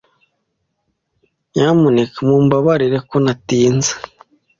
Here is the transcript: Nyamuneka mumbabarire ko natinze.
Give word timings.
Nyamuneka 1.51 2.17
mumbabarire 2.27 2.97
ko 3.09 3.15
natinze. 3.25 3.91